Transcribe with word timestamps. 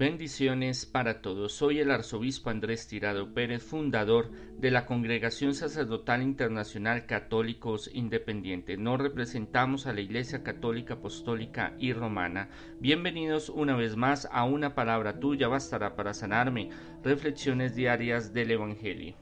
Bendiciones 0.00 0.86
para 0.86 1.20
todos. 1.20 1.52
Soy 1.52 1.78
el 1.78 1.90
arzobispo 1.90 2.48
Andrés 2.48 2.88
Tirado 2.88 3.34
Pérez, 3.34 3.62
fundador 3.62 4.30
de 4.56 4.70
la 4.70 4.86
Congregación 4.86 5.52
Sacerdotal 5.52 6.22
Internacional 6.22 7.04
Católicos 7.04 7.90
Independientes. 7.92 8.78
Nos 8.78 8.98
representamos 8.98 9.86
a 9.86 9.92
la 9.92 10.00
Iglesia 10.00 10.42
Católica 10.42 10.94
Apostólica 10.94 11.74
y 11.78 11.92
Romana. 11.92 12.48
Bienvenidos 12.80 13.50
una 13.50 13.76
vez 13.76 13.94
más 13.94 14.26
a 14.32 14.44
una 14.44 14.74
palabra 14.74 15.20
tuya 15.20 15.48
bastará 15.48 15.94
para 15.96 16.14
sanarme. 16.14 16.70
Reflexiones 17.04 17.74
diarias 17.74 18.32
del 18.32 18.52
Evangelio. 18.52 19.16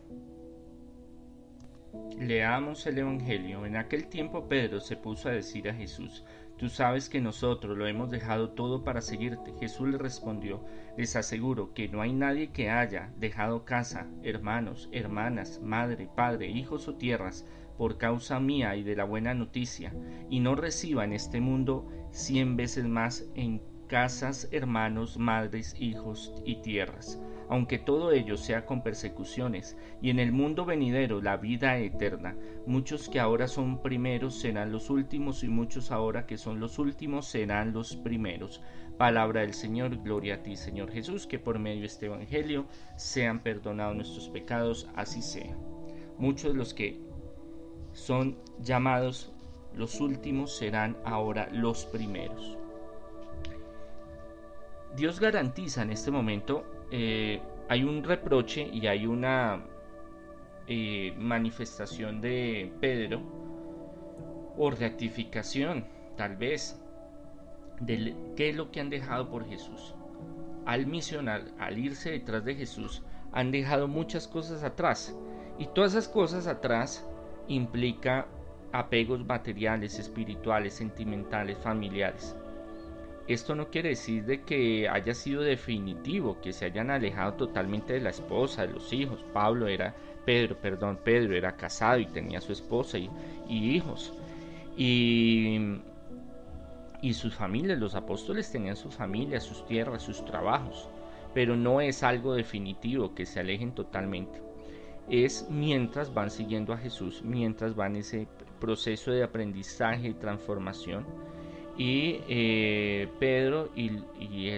Leamos 2.20 2.86
el 2.86 2.98
Evangelio. 2.98 3.66
En 3.66 3.76
aquel 3.76 4.08
tiempo 4.08 4.48
Pedro 4.48 4.78
se 4.80 4.96
puso 4.96 5.28
a 5.28 5.32
decir 5.32 5.68
a 5.68 5.74
Jesús, 5.74 6.24
Tú 6.58 6.68
sabes 6.68 7.08
que 7.08 7.20
nosotros 7.20 7.78
lo 7.78 7.86
hemos 7.86 8.10
dejado 8.10 8.50
todo 8.50 8.82
para 8.82 9.00
seguirte. 9.00 9.54
Jesús 9.60 9.88
le 9.88 9.96
respondió, 9.96 10.64
les 10.96 11.14
aseguro 11.14 11.72
que 11.72 11.88
no 11.88 12.02
hay 12.02 12.12
nadie 12.12 12.50
que 12.50 12.68
haya 12.68 13.12
dejado 13.16 13.64
casa, 13.64 14.08
hermanos, 14.24 14.88
hermanas, 14.90 15.60
madre, 15.62 16.10
padre, 16.16 16.48
hijos 16.48 16.88
o 16.88 16.96
tierras 16.96 17.46
por 17.76 17.96
causa 17.96 18.40
mía 18.40 18.74
y 18.74 18.82
de 18.82 18.96
la 18.96 19.04
buena 19.04 19.34
noticia, 19.34 19.94
y 20.28 20.40
no 20.40 20.56
reciba 20.56 21.04
en 21.04 21.12
este 21.12 21.40
mundo 21.40 21.86
cien 22.10 22.56
veces 22.56 22.86
más 22.86 23.24
en 23.36 23.62
casas, 23.86 24.48
hermanos, 24.50 25.16
madres, 25.16 25.76
hijos 25.78 26.34
y 26.44 26.60
tierras 26.60 27.20
aunque 27.48 27.78
todo 27.78 28.12
ello 28.12 28.36
sea 28.36 28.66
con 28.66 28.82
persecuciones, 28.82 29.76
y 30.00 30.10
en 30.10 30.18
el 30.18 30.32
mundo 30.32 30.64
venidero 30.64 31.20
la 31.22 31.36
vida 31.36 31.78
eterna. 31.78 32.36
Muchos 32.66 33.08
que 33.08 33.20
ahora 33.20 33.48
son 33.48 33.82
primeros 33.82 34.38
serán 34.38 34.72
los 34.72 34.90
últimos, 34.90 35.42
y 35.44 35.48
muchos 35.48 35.90
ahora 35.90 36.26
que 36.26 36.38
son 36.38 36.60
los 36.60 36.78
últimos 36.78 37.26
serán 37.26 37.72
los 37.72 37.96
primeros. 37.96 38.62
Palabra 38.96 39.42
del 39.42 39.54
Señor, 39.54 39.96
gloria 40.02 40.36
a 40.36 40.42
ti, 40.42 40.56
Señor 40.56 40.90
Jesús, 40.90 41.26
que 41.26 41.38
por 41.38 41.58
medio 41.58 41.80
de 41.80 41.86
este 41.86 42.06
Evangelio 42.06 42.66
sean 42.96 43.42
perdonados 43.42 43.96
nuestros 43.96 44.28
pecados, 44.28 44.88
así 44.96 45.22
sea. 45.22 45.56
Muchos 46.18 46.52
de 46.52 46.58
los 46.58 46.74
que 46.74 47.00
son 47.92 48.36
llamados 48.60 49.32
los 49.74 50.00
últimos 50.00 50.56
serán 50.56 50.96
ahora 51.04 51.48
los 51.52 51.86
primeros. 51.86 52.58
Dios 54.96 55.20
garantiza 55.20 55.82
en 55.82 55.90
este 55.90 56.10
momento 56.10 56.64
eh, 56.90 57.40
hay 57.68 57.84
un 57.84 58.02
reproche 58.02 58.68
y 58.72 58.86
hay 58.86 59.06
una 59.06 59.64
eh, 60.66 61.14
manifestación 61.18 62.20
de 62.20 62.72
Pedro 62.80 63.22
o 64.56 64.70
rectificación, 64.70 65.86
tal 66.16 66.36
vez, 66.36 66.82
de 67.80 68.14
qué 68.36 68.50
es 68.50 68.56
lo 68.56 68.70
que 68.70 68.80
han 68.80 68.90
dejado 68.90 69.30
por 69.30 69.46
Jesús. 69.46 69.94
Al 70.66 70.86
misionar, 70.86 71.44
al 71.58 71.78
irse 71.78 72.10
detrás 72.10 72.44
de 72.44 72.54
Jesús, 72.54 73.02
han 73.32 73.50
dejado 73.50 73.88
muchas 73.88 74.26
cosas 74.26 74.64
atrás. 74.64 75.16
Y 75.58 75.66
todas 75.66 75.92
esas 75.92 76.08
cosas 76.08 76.46
atrás 76.46 77.06
implica 77.46 78.26
apegos 78.72 79.24
materiales, 79.24 79.98
espirituales, 79.98 80.74
sentimentales, 80.74 81.58
familiares. 81.58 82.36
Esto 83.28 83.54
no 83.54 83.68
quiere 83.68 83.90
decir 83.90 84.24
de 84.24 84.40
que 84.40 84.88
haya 84.88 85.12
sido 85.12 85.42
definitivo, 85.42 86.40
que 86.40 86.54
se 86.54 86.64
hayan 86.64 86.90
alejado 86.90 87.34
totalmente 87.34 87.92
de 87.92 88.00
la 88.00 88.08
esposa, 88.08 88.66
de 88.66 88.72
los 88.72 88.90
hijos. 88.90 89.22
Pablo 89.34 89.68
era, 89.68 89.94
Pedro, 90.24 90.56
perdón, 90.58 90.98
Pedro 91.04 91.36
era 91.36 91.54
casado 91.54 91.98
y 91.98 92.06
tenía 92.06 92.40
su 92.40 92.52
esposa 92.52 92.96
y, 92.96 93.10
hijos. 93.50 94.14
Y, 94.78 95.58
y 97.02 97.12
sus 97.12 97.34
familias, 97.34 97.78
los 97.78 97.94
apóstoles 97.94 98.50
tenían 98.50 98.76
su 98.76 98.90
familia, 98.90 99.40
sus 99.40 99.66
tierras, 99.66 100.02
sus 100.02 100.24
trabajos. 100.24 100.88
Pero 101.34 101.54
no 101.54 101.82
es 101.82 102.02
algo 102.02 102.32
definitivo 102.32 103.14
que 103.14 103.26
se 103.26 103.40
alejen 103.40 103.72
totalmente. 103.72 104.40
Es 105.10 105.46
mientras 105.50 106.14
van 106.14 106.30
siguiendo 106.30 106.72
a 106.72 106.78
Jesús, 106.78 107.20
mientras 107.22 107.76
van 107.76 107.96
ese 107.96 108.26
proceso 108.58 109.10
de 109.10 109.22
aprendizaje 109.22 110.08
y 110.08 110.14
transformación 110.14 111.04
y 111.78 112.22
eh, 112.28 113.08
Pedro 113.20 113.70
y, 113.76 113.90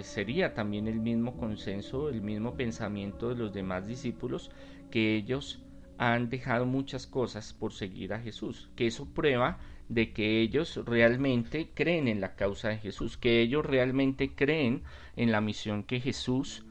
sería 0.03 0.54
también 0.54 0.88
el 0.88 0.98
mismo 0.98 1.36
consenso, 1.36 2.08
el 2.08 2.22
mismo 2.22 2.54
pensamiento 2.54 3.28
de 3.28 3.34
los 3.34 3.53
demás 3.53 3.86
discípulos 3.86 4.50
que 4.91 5.16
ellos 5.16 5.62
han 5.98 6.30
dejado 6.30 6.64
muchas 6.64 7.06
cosas 7.06 7.53
por 7.53 7.75
seguir 7.75 8.14
a 8.14 8.20
Jesús, 8.20 8.70
que 8.75 8.86
eso 8.86 9.06
prueba 9.12 9.59
de 9.91 10.14
que 10.14 10.41
ellos 10.41 10.80
realmente 10.86 11.69
creen 11.75 12.09
en 12.09 12.22
la 12.22 12.36
causa 12.36 12.70
de 12.70 12.78
Jesús, 12.78 13.19
que 13.19 13.42
ellos 13.42 13.66
realmente 13.66 14.34
creen 14.34 14.82
en 15.14 15.30
la 15.30 15.42
misión 15.42 15.82
que 15.84 16.00
Jesús 16.00 16.64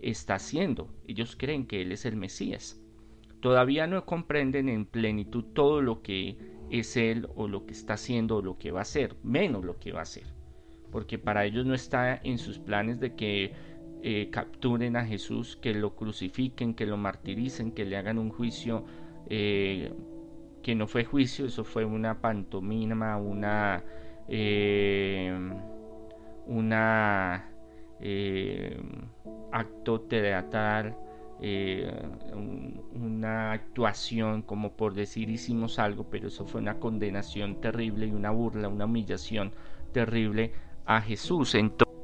está 0.00 0.36
haciendo, 0.36 0.88
ellos 1.06 1.36
creen 1.36 1.66
que 1.66 1.82
Él 1.82 1.92
es 1.92 2.06
el 2.06 2.16
Mesías. 2.16 2.80
Todavía 3.40 3.86
no 3.86 4.06
comprenden 4.06 4.70
en 4.70 4.86
plenitud 4.86 5.44
todo 5.52 5.82
lo 5.82 6.02
que 6.02 6.38
es 6.70 6.96
él 6.96 7.28
o 7.34 7.48
lo 7.48 7.66
que 7.66 7.72
está 7.72 7.94
haciendo 7.94 8.36
o 8.36 8.42
lo 8.42 8.58
que 8.58 8.70
va 8.70 8.80
a 8.80 8.82
hacer, 8.82 9.16
menos 9.22 9.64
lo 9.64 9.78
que 9.78 9.92
va 9.92 10.00
a 10.00 10.02
hacer. 10.02 10.24
Porque 10.90 11.18
para 11.18 11.44
ellos 11.44 11.66
no 11.66 11.74
está 11.74 12.20
en 12.22 12.38
sus 12.38 12.58
planes 12.58 13.00
de 13.00 13.14
que 13.14 13.52
eh, 14.02 14.28
capturen 14.30 14.96
a 14.96 15.04
Jesús, 15.04 15.56
que 15.56 15.74
lo 15.74 15.94
crucifiquen, 15.94 16.74
que 16.74 16.86
lo 16.86 16.96
martiricen, 16.96 17.72
que 17.72 17.84
le 17.84 17.96
hagan 17.96 18.18
un 18.18 18.30
juicio 18.30 18.84
eh, 19.28 19.92
que 20.62 20.74
no 20.74 20.86
fue 20.86 21.04
juicio, 21.04 21.46
eso 21.46 21.64
fue 21.64 21.84
una 21.84 22.20
pantomima, 22.20 23.16
una, 23.16 23.84
eh, 24.28 25.32
una 26.46 27.46
acto 29.52 30.00
teatral 30.02 30.96
eh, 31.42 31.90
una 32.92 33.52
actuación 33.52 34.42
como 34.42 34.72
por 34.72 34.94
decir 34.94 35.30
hicimos 35.30 35.78
algo, 35.78 36.04
pero 36.10 36.28
eso 36.28 36.46
fue 36.46 36.60
una 36.60 36.78
condenación 36.78 37.60
terrible 37.60 38.06
y 38.06 38.12
una 38.12 38.30
burla, 38.30 38.68
una 38.68 38.84
humillación 38.84 39.52
terrible 39.92 40.52
a 40.84 41.00
Jesús. 41.00 41.54
Entonces, 41.54 41.96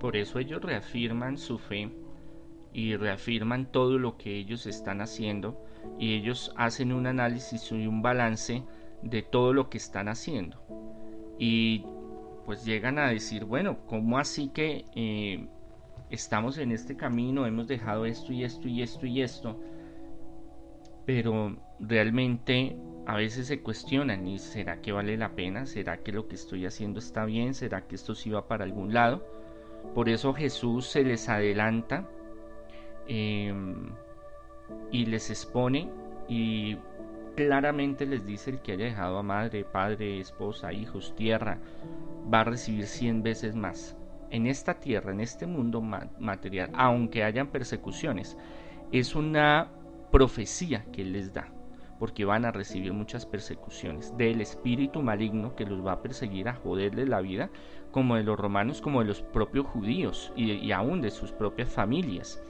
por 0.00 0.16
eso 0.16 0.38
ellos 0.38 0.62
reafirman 0.62 1.38
su 1.38 1.58
fe 1.58 1.90
y 2.74 2.96
reafirman 2.96 3.70
todo 3.72 3.98
lo 3.98 4.18
que 4.18 4.36
ellos 4.36 4.66
están 4.66 5.00
haciendo 5.00 5.64
y 5.98 6.14
ellos 6.14 6.52
hacen 6.56 6.92
un 6.92 7.06
análisis 7.06 7.70
y 7.72 7.86
un 7.86 8.02
balance 8.02 8.64
de 9.02 9.22
todo 9.22 9.52
lo 9.52 9.70
que 9.70 9.78
están 9.78 10.08
haciendo. 10.08 10.58
Y 11.38 11.84
pues 12.44 12.64
llegan 12.64 12.98
a 12.98 13.08
decir, 13.08 13.44
bueno, 13.44 13.78
¿cómo 13.86 14.18
así 14.18 14.48
que 14.48 14.84
eh, 14.94 15.46
estamos 16.10 16.58
en 16.58 16.72
este 16.72 16.96
camino, 16.96 17.46
hemos 17.46 17.66
dejado 17.66 18.06
esto 18.06 18.32
y 18.32 18.44
esto 18.44 18.68
y 18.68 18.82
esto 18.82 19.06
y 19.06 19.22
esto, 19.22 19.60
pero 21.06 21.56
realmente 21.80 22.76
a 23.06 23.16
veces 23.16 23.46
se 23.46 23.60
cuestionan 23.60 24.26
y 24.26 24.38
será 24.38 24.80
que 24.80 24.92
vale 24.92 25.16
la 25.16 25.34
pena, 25.34 25.66
será 25.66 25.98
que 25.98 26.12
lo 26.12 26.28
que 26.28 26.36
estoy 26.36 26.66
haciendo 26.66 26.98
está 26.98 27.24
bien, 27.24 27.54
será 27.54 27.86
que 27.86 27.96
esto 27.96 28.14
sí 28.14 28.30
va 28.30 28.48
para 28.48 28.64
algún 28.64 28.94
lado. 28.94 29.26
Por 29.94 30.08
eso 30.08 30.32
Jesús 30.32 30.86
se 30.86 31.04
les 31.04 31.28
adelanta 31.28 32.08
em, 33.06 33.90
y 34.90 35.04
les 35.04 35.28
expone 35.28 35.90
y 36.26 36.78
claramente 37.36 38.06
les 38.06 38.24
dice 38.24 38.50
el 38.50 38.60
que 38.60 38.72
haya 38.72 38.86
dejado 38.86 39.18
a 39.18 39.22
madre, 39.22 39.64
padre, 39.64 40.20
esposa, 40.20 40.72
hijos, 40.72 41.14
tierra, 41.16 41.58
va 42.32 42.40
a 42.40 42.44
recibir 42.44 42.86
cien 42.86 43.22
veces 43.22 43.54
más 43.54 43.94
en 44.34 44.48
esta 44.48 44.74
tierra, 44.80 45.12
en 45.12 45.20
este 45.20 45.46
mundo 45.46 45.80
material, 45.80 46.70
aunque 46.74 47.22
hayan 47.22 47.46
persecuciones, 47.46 48.36
es 48.90 49.14
una 49.14 49.70
profecía 50.10 50.84
que 50.90 51.02
Él 51.02 51.12
les 51.12 51.32
da, 51.32 51.52
porque 52.00 52.24
van 52.24 52.44
a 52.44 52.50
recibir 52.50 52.92
muchas 52.92 53.26
persecuciones 53.26 54.16
del 54.16 54.40
espíritu 54.40 55.02
maligno 55.02 55.54
que 55.54 55.64
los 55.64 55.86
va 55.86 55.92
a 55.92 56.02
perseguir 56.02 56.48
a 56.48 56.54
joderles 56.54 57.08
la 57.08 57.20
vida, 57.20 57.48
como 57.92 58.16
de 58.16 58.24
los 58.24 58.36
romanos, 58.36 58.80
como 58.80 59.00
de 59.02 59.06
los 59.06 59.22
propios 59.22 59.66
judíos 59.66 60.32
y, 60.34 60.50
y 60.50 60.72
aún 60.72 61.00
de 61.00 61.12
sus 61.12 61.30
propias 61.30 61.68
familias, 61.68 62.42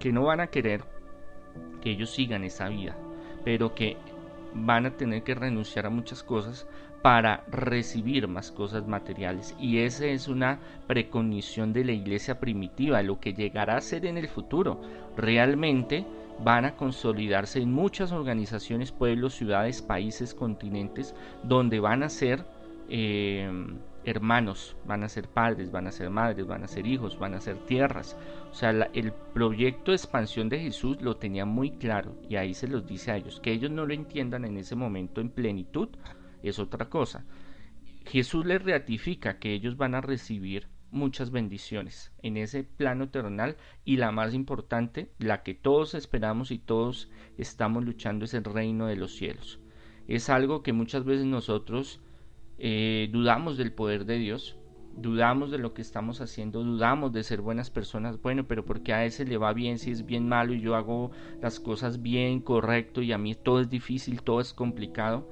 que 0.00 0.10
no 0.10 0.24
van 0.24 0.40
a 0.40 0.48
querer 0.48 0.82
que 1.80 1.92
ellos 1.92 2.10
sigan 2.10 2.42
esa 2.42 2.68
vida, 2.68 2.96
pero 3.44 3.76
que 3.76 3.96
van 4.54 4.86
a 4.86 4.96
tener 4.96 5.22
que 5.22 5.34
renunciar 5.34 5.86
a 5.86 5.90
muchas 5.90 6.22
cosas 6.22 6.66
para 7.02 7.44
recibir 7.50 8.28
más 8.28 8.52
cosas 8.52 8.86
materiales. 8.86 9.54
Y 9.58 9.78
esa 9.78 10.06
es 10.06 10.28
una 10.28 10.60
preconición 10.86 11.72
de 11.72 11.84
la 11.84 11.92
iglesia 11.92 12.38
primitiva, 12.38 13.02
lo 13.02 13.18
que 13.18 13.34
llegará 13.34 13.76
a 13.76 13.80
ser 13.80 14.06
en 14.06 14.16
el 14.18 14.28
futuro. 14.28 14.80
Realmente 15.16 16.06
van 16.42 16.64
a 16.64 16.76
consolidarse 16.76 17.60
en 17.60 17.72
muchas 17.72 18.12
organizaciones, 18.12 18.92
pueblos, 18.92 19.34
ciudades, 19.34 19.82
países, 19.82 20.32
continentes, 20.32 21.14
donde 21.42 21.80
van 21.80 22.02
a 22.02 22.08
ser 22.08 22.44
eh, 22.88 23.50
hermanos, 24.04 24.76
van 24.84 25.04
a 25.04 25.08
ser 25.08 25.28
padres, 25.28 25.70
van 25.70 25.86
a 25.86 25.92
ser 25.92 26.10
madres, 26.10 26.46
van 26.46 26.64
a 26.64 26.68
ser 26.68 26.86
hijos, 26.86 27.18
van 27.18 27.34
a 27.34 27.40
ser 27.40 27.58
tierras. 27.66 28.16
O 28.50 28.54
sea, 28.54 28.70
el 28.92 29.12
proyecto 29.12 29.90
de 29.90 29.96
expansión 29.96 30.48
de 30.48 30.60
Jesús 30.60 31.00
lo 31.00 31.16
tenía 31.16 31.44
muy 31.44 31.72
claro 31.72 32.16
y 32.28 32.36
ahí 32.36 32.54
se 32.54 32.68
los 32.68 32.86
dice 32.86 33.12
a 33.12 33.16
ellos, 33.16 33.40
que 33.40 33.52
ellos 33.52 33.70
no 33.70 33.86
lo 33.86 33.94
entiendan 33.94 34.44
en 34.44 34.56
ese 34.56 34.74
momento 34.74 35.20
en 35.20 35.30
plenitud, 35.30 35.88
es 36.42 36.58
otra 36.58 36.88
cosa. 36.88 37.24
Jesús 38.06 38.44
les 38.44 38.62
ratifica 38.62 39.38
que 39.38 39.52
ellos 39.52 39.76
van 39.76 39.94
a 39.94 40.00
recibir 40.00 40.68
muchas 40.90 41.30
bendiciones 41.30 42.12
en 42.22 42.36
ese 42.36 42.64
plano 42.64 43.08
terrenal 43.08 43.56
y 43.84 43.96
la 43.96 44.12
más 44.12 44.34
importante, 44.34 45.10
la 45.18 45.42
que 45.42 45.54
todos 45.54 45.94
esperamos 45.94 46.50
y 46.50 46.58
todos 46.58 47.10
estamos 47.38 47.84
luchando 47.84 48.24
es 48.24 48.34
el 48.34 48.44
reino 48.44 48.86
de 48.86 48.96
los 48.96 49.14
cielos. 49.14 49.58
Es 50.06 50.28
algo 50.28 50.62
que 50.62 50.72
muchas 50.72 51.04
veces 51.04 51.24
nosotros 51.24 52.00
eh, 52.64 53.08
dudamos 53.10 53.56
del 53.56 53.72
poder 53.72 54.04
de 54.04 54.18
Dios, 54.18 54.56
dudamos 54.96 55.50
de 55.50 55.58
lo 55.58 55.74
que 55.74 55.82
estamos 55.82 56.20
haciendo, 56.20 56.62
dudamos 56.62 57.12
de 57.12 57.24
ser 57.24 57.40
buenas 57.40 57.70
personas, 57.70 58.22
bueno, 58.22 58.46
pero 58.46 58.64
porque 58.64 58.92
a 58.92 59.04
ese 59.04 59.24
le 59.24 59.36
va 59.36 59.52
bien 59.52 59.80
si 59.80 59.90
es 59.90 60.06
bien 60.06 60.28
malo 60.28 60.54
y 60.54 60.60
yo 60.60 60.76
hago 60.76 61.10
las 61.40 61.58
cosas 61.58 62.02
bien, 62.02 62.38
correcto 62.38 63.02
y 63.02 63.10
a 63.10 63.18
mí 63.18 63.34
todo 63.34 63.60
es 63.60 63.68
difícil, 63.68 64.22
todo 64.22 64.40
es 64.40 64.54
complicado, 64.54 65.28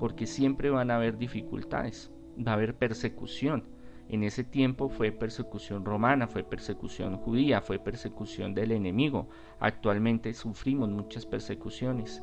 porque 0.00 0.26
siempre 0.26 0.70
van 0.70 0.90
a 0.90 0.96
haber 0.96 1.18
dificultades, 1.18 2.10
va 2.38 2.52
a 2.52 2.54
haber 2.54 2.74
persecución. 2.74 3.64
En 4.08 4.22
ese 4.22 4.42
tiempo 4.42 4.88
fue 4.88 5.12
persecución 5.12 5.84
romana, 5.84 6.26
fue 6.26 6.42
persecución 6.42 7.18
judía, 7.18 7.60
fue 7.60 7.78
persecución 7.78 8.54
del 8.54 8.72
enemigo. 8.72 9.28
Actualmente 9.60 10.32
sufrimos 10.32 10.88
muchas 10.88 11.26
persecuciones 11.26 12.22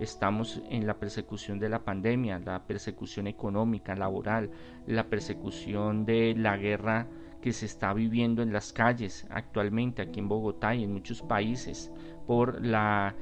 estamos 0.00 0.60
en 0.68 0.86
la 0.86 0.98
persecución 0.98 1.58
de 1.58 1.68
la 1.68 1.84
pandemia, 1.84 2.40
la 2.40 2.64
persecución 2.66 3.26
económica, 3.26 3.94
laboral, 3.94 4.50
la 4.86 5.08
persecución 5.08 6.04
de 6.04 6.34
la 6.36 6.56
guerra 6.56 7.06
que 7.40 7.52
se 7.52 7.66
está 7.66 7.94
viviendo 7.94 8.42
en 8.42 8.52
las 8.52 8.72
calles 8.72 9.26
actualmente 9.30 10.02
aquí 10.02 10.20
en 10.20 10.28
Bogotá 10.28 10.74
y 10.74 10.84
en 10.84 10.92
muchos 10.92 11.22
países 11.22 11.92
por 12.26 12.64
la 12.64 13.14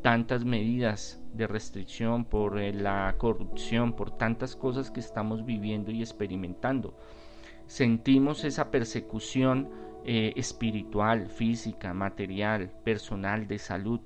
tantas 0.00 0.44
medidas 0.44 1.20
de 1.32 1.46
restricción, 1.46 2.24
por 2.24 2.60
eh, 2.60 2.72
la 2.72 3.14
corrupción, 3.18 3.94
por 3.94 4.16
tantas 4.16 4.54
cosas 4.54 4.90
que 4.90 5.00
estamos 5.00 5.44
viviendo 5.44 5.90
y 5.90 6.00
experimentando. 6.00 6.96
Sentimos 7.66 8.44
esa 8.44 8.70
persecución 8.70 9.70
eh, 10.04 10.32
espiritual, 10.36 11.28
física, 11.28 11.94
material, 11.94 12.70
personal, 12.84 13.46
de 13.46 13.58
salud. 13.58 14.00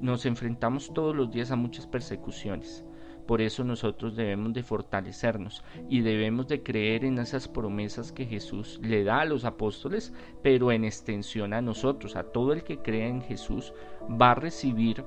Nos 0.00 0.26
enfrentamos 0.26 0.92
todos 0.92 1.14
los 1.14 1.30
días 1.30 1.50
a 1.50 1.56
muchas 1.56 1.86
persecuciones. 1.86 2.84
Por 3.26 3.40
eso 3.40 3.62
nosotros 3.62 4.16
debemos 4.16 4.52
de 4.54 4.64
fortalecernos 4.64 5.62
y 5.88 6.00
debemos 6.00 6.48
de 6.48 6.62
creer 6.64 7.04
en 7.04 7.18
esas 7.18 7.46
promesas 7.46 8.10
que 8.10 8.26
Jesús 8.26 8.80
le 8.82 9.04
da 9.04 9.20
a 9.20 9.24
los 9.24 9.44
apóstoles, 9.44 10.12
pero 10.42 10.72
en 10.72 10.84
extensión 10.84 11.52
a 11.52 11.62
nosotros, 11.62 12.16
a 12.16 12.24
todo 12.24 12.52
el 12.52 12.64
que 12.64 12.78
crea 12.78 13.06
en 13.06 13.22
Jesús, 13.22 13.72
va 14.20 14.32
a 14.32 14.34
recibir 14.34 15.04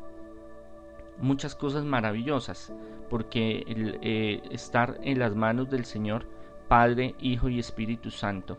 muchas 1.20 1.54
cosas 1.54 1.84
maravillosas, 1.84 2.74
porque 3.10 3.66
el, 3.68 4.00
eh, 4.02 4.42
estar 4.52 5.00
en 5.04 5.20
las 5.20 5.36
manos 5.36 5.70
del 5.70 5.84
Señor, 5.84 6.26
Padre, 6.70 7.16
Hijo 7.20 7.50
y 7.50 7.60
Espíritu 7.60 8.10
Santo, 8.10 8.58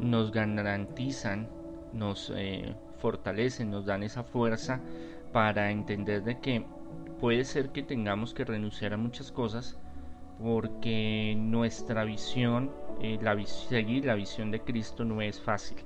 nos 0.00 0.32
garantizan, 0.32 1.48
nos 1.92 2.32
eh, 2.34 2.74
fortalecen, 2.98 3.70
nos 3.70 3.86
dan 3.86 4.02
esa 4.02 4.22
fuerza 4.22 4.80
para 5.32 5.70
entender 5.70 6.22
de 6.22 6.38
que 6.40 6.64
puede 7.20 7.44
ser 7.44 7.70
que 7.70 7.82
tengamos 7.82 8.34
que 8.34 8.44
renunciar 8.44 8.92
a 8.92 8.96
muchas 8.96 9.32
cosas 9.32 9.78
porque 10.40 11.34
nuestra 11.36 12.04
visión, 12.04 12.70
eh, 13.00 13.18
la, 13.20 13.36
seguir 13.44 14.04
la 14.04 14.14
visión 14.14 14.50
de 14.50 14.60
Cristo 14.60 15.04
no 15.04 15.20
es 15.20 15.40
fácil. 15.40 15.78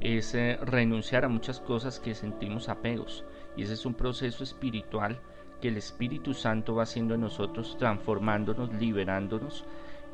Es 0.00 0.34
eh, 0.34 0.58
renunciar 0.62 1.24
a 1.24 1.28
muchas 1.28 1.60
cosas 1.60 2.00
que 2.00 2.14
sentimos 2.14 2.68
apegos 2.68 3.24
y 3.56 3.62
ese 3.62 3.74
es 3.74 3.86
un 3.86 3.94
proceso 3.94 4.44
espiritual 4.44 5.20
que 5.60 5.68
el 5.68 5.76
Espíritu 5.76 6.34
Santo 6.34 6.74
va 6.74 6.82
haciendo 6.82 7.14
en 7.14 7.22
nosotros, 7.22 7.76
transformándonos, 7.78 8.72
liberándonos 8.74 9.64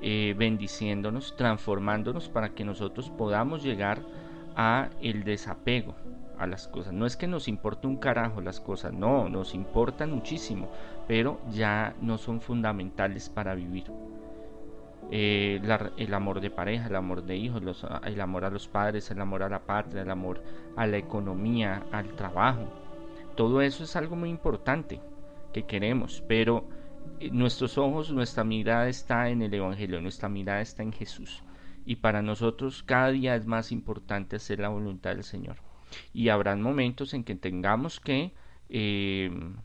eh, 0.05 0.35
bendiciéndonos, 0.37 1.37
transformándonos 1.37 2.29
para 2.29 2.49
que 2.49 2.65
nosotros 2.65 3.09
podamos 3.11 3.63
llegar 3.63 3.99
a 4.01 4.03
el 5.01 5.25
desapego 5.25 5.95
a 6.39 6.47
las 6.47 6.69
cosas. 6.69 6.93
No 6.93 7.07
es 7.07 7.17
que 7.17 7.27
nos 7.27 7.49
importe 7.49 7.87
un 7.87 7.97
carajo 7.97 8.41
las 8.41 8.61
cosas, 8.61 8.93
no, 8.93 9.29
nos 9.29 9.55
importan 9.55 10.11
muchísimo, 10.13 10.71
pero 11.07 11.41
ya 11.51 11.95
no 12.01 12.19
son 12.19 12.41
fundamentales 12.41 13.29
para 13.29 13.55
vivir. 13.55 13.85
Eh, 15.11 15.61
el 15.99 16.15
amor 16.15 16.41
de 16.41 16.51
pareja, 16.51 16.87
el 16.87 16.97
amor 16.97 17.23
de 17.23 17.37
hijos, 17.37 17.63
el 18.05 18.21
amor 18.21 18.45
a 18.45 18.51
los 18.51 18.67
padres, 18.67 19.11
el 19.11 19.21
amor 19.21 19.43
a 19.43 19.49
la 19.49 19.61
patria, 19.61 20.03
el 20.03 20.11
amor 20.11 20.43
a 20.77 20.87
la 20.87 20.97
economía, 20.97 21.85
al 21.93 22.15
trabajo. 22.15 22.67
Todo 23.37 23.61
eso 23.61 23.85
es 23.85 23.95
algo 23.95 24.17
muy 24.17 24.31
importante 24.31 25.01
que 25.53 25.65
queremos, 25.65 26.25
pero 26.27 26.65
eh, 27.21 27.31
nuestros 27.31 27.79
ojos, 27.79 28.11
nuestra 28.11 28.43
mirada 28.43 28.89
está 28.89 29.29
en 29.29 29.43
el 29.43 29.53
Evangelio, 29.53 30.01
nuestra 30.01 30.29
mirada 30.29 30.61
está 30.61 30.83
en 30.83 30.93
Jesús. 30.93 31.43
Y 31.85 31.97
para 31.97 32.23
nosotros 32.23 32.83
cada 32.83 33.11
día 33.11 33.35
es 33.35 33.47
más 33.47 33.73
importante 33.73 34.37
hacer 34.37 34.61
la 34.61 34.69
voluntad 34.69 35.11
del 35.11 35.25
Señor. 35.25 35.57
Y 36.13 36.29
habrán 36.29 36.63
momentos 36.63 37.15
en 37.15 37.25
que 37.25 37.35
tengamos 37.35 38.01
que 38.01 38.33
em, 38.69 39.57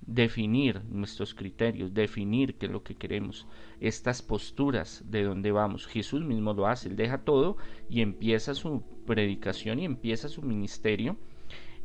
definir 0.00 0.82
nuestros 0.84 1.34
criterios, 1.34 1.92
definir 1.92 2.56
qué 2.56 2.66
es 2.66 2.72
lo 2.72 2.82
que 2.82 2.94
queremos, 2.94 3.46
estas 3.80 4.22
posturas 4.22 5.04
de 5.06 5.24
dónde 5.24 5.52
vamos. 5.52 5.86
Jesús 5.86 6.24
mismo 6.24 6.54
lo 6.54 6.66
hace, 6.66 6.88
él 6.88 6.96
deja 6.96 7.18
todo 7.18 7.56
y 7.90 8.00
empieza 8.00 8.54
su 8.54 8.82
predicación 9.06 9.80
y 9.80 9.84
empieza 9.84 10.28
su 10.28 10.42
ministerio 10.42 11.16